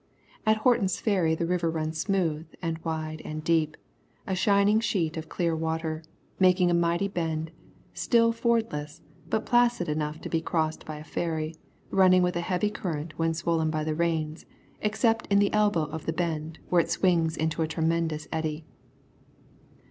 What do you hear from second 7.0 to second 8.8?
bend, still ford